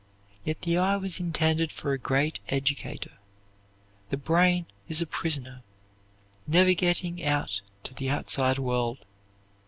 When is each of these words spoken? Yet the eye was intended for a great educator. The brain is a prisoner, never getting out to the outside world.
Yet 0.43 0.61
the 0.63 0.79
eye 0.79 0.95
was 0.95 1.19
intended 1.19 1.71
for 1.71 1.91
a 1.93 1.99
great 1.99 2.39
educator. 2.49 3.19
The 4.09 4.17
brain 4.17 4.65
is 4.87 4.99
a 4.99 5.05
prisoner, 5.05 5.61
never 6.47 6.73
getting 6.73 7.23
out 7.23 7.61
to 7.83 7.93
the 7.93 8.09
outside 8.09 8.57
world. 8.57 9.05